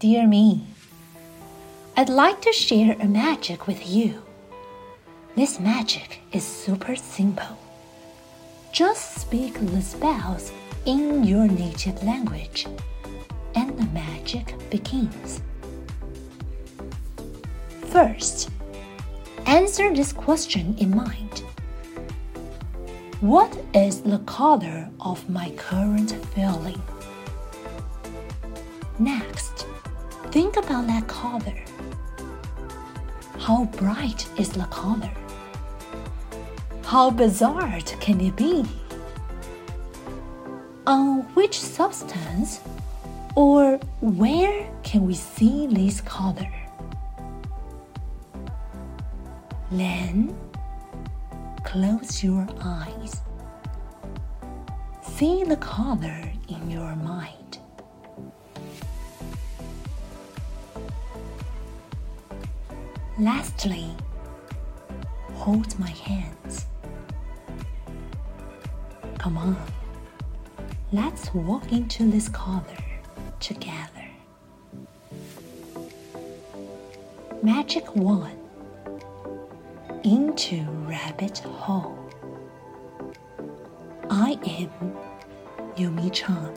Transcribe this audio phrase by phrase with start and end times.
[0.00, 0.64] Dear me,
[1.94, 4.22] I'd like to share a magic with you.
[5.36, 7.58] This magic is super simple.
[8.72, 10.52] Just speak the spells
[10.86, 12.66] in your native language,
[13.54, 15.42] and the magic begins.
[17.88, 18.48] First,
[19.44, 21.42] answer this question in mind
[23.20, 26.80] What is the color of my current feeling?
[28.98, 29.66] Next,
[30.30, 31.54] think about that color.
[33.38, 35.10] How bright is the color?
[36.84, 38.64] How bizarre can it be?
[40.86, 42.60] On which substance
[43.34, 46.50] or where can we see this color?
[49.72, 50.36] Then
[51.64, 53.20] close your eyes.
[55.02, 57.39] See the color in your mind.
[63.20, 63.94] Lastly,
[65.34, 66.64] hold my hands.
[69.18, 69.58] Come on,
[70.90, 72.64] let's walk into this color
[73.38, 74.08] together.
[77.42, 78.38] Magic Wand
[80.02, 81.98] into Rabbit Hole.
[84.08, 84.96] I am
[85.76, 86.56] Umy Chang.